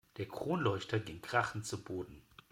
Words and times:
Der 0.17 0.25
Kronleuchter 0.27 0.99
ging 0.99 1.21
krachend 1.21 1.67
zu 1.67 1.83
Boden. 1.83 2.23